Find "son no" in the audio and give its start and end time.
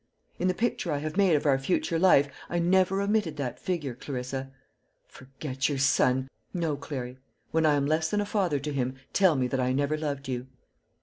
5.77-6.75